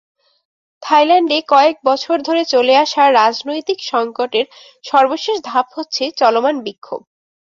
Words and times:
থাইল্যান্ডে 0.83 1.37
কয়েক 1.47 1.77
বছর 1.85 2.15
ধরে 2.27 2.43
চলে 2.53 2.73
আসা 2.77 3.03
রাজনৈতিক 3.13 3.79
সংকটের 3.91 4.45
সর্বশেষ 4.83 5.37
ধাপ 5.43 5.67
হচ্ছে 5.77 6.03
চলমান 6.21 6.55
বিক্ষোভ। 6.65 7.01